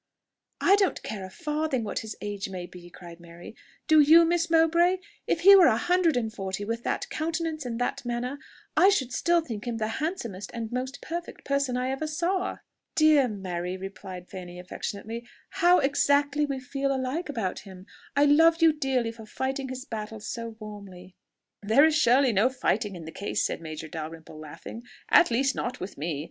"I 0.61 0.77
don't 0.77 1.03
care 1.03 1.23
a 1.25 1.29
farthing 1.29 1.83
what 1.83 1.99
his 1.99 2.17
age 2.21 2.49
maybe," 2.49 2.89
cried 2.89 3.19
Mary; 3.19 3.55
"do 3.87 3.99
you, 3.99 4.25
Miss 4.25 4.49
Mowbray?... 4.49 4.97
If 5.27 5.41
he 5.41 5.55
were 5.55 5.67
a 5.67 5.77
hundred 5.77 6.17
and 6.17 6.33
forty, 6.33 6.65
with 6.65 6.81
that 6.85 7.07
countenance 7.11 7.65
and 7.67 7.79
that 7.79 8.03
manner, 8.03 8.39
I 8.75 8.89
should 8.89 9.13
still 9.13 9.41
think 9.41 9.67
him 9.67 9.77
the 9.77 9.87
handsomest 10.01 10.49
and 10.55 10.71
most 10.71 11.01
perfect 11.03 11.45
person 11.45 11.77
I 11.77 11.91
ever 11.91 12.07
saw." 12.07 12.57
"Dear 12.95 13.27
Mary!" 13.27 13.77
replied 13.77 14.27
Fanny 14.27 14.59
affectionately, 14.59 15.23
"how 15.51 15.77
exactly 15.77 16.47
we 16.47 16.59
feel 16.59 16.91
alike 16.91 17.29
about 17.29 17.59
him! 17.59 17.85
I 18.15 18.25
love 18.25 18.59
you 18.59 18.73
dearly 18.73 19.11
for 19.11 19.27
fighting 19.27 19.69
his 19.69 19.85
battles 19.85 20.25
so 20.25 20.55
warmly." 20.59 21.13
"There 21.61 21.85
is 21.85 21.93
surely 21.95 22.33
no 22.33 22.49
fighting 22.49 22.95
in 22.95 23.05
the 23.05 23.11
case," 23.11 23.45
said 23.45 23.61
Major 23.61 23.87
Dalrymple, 23.87 24.39
laughing, 24.39 24.81
"at 25.09 25.29
least 25.29 25.53
not 25.53 25.79
with 25.79 25.95
me. 25.95 26.19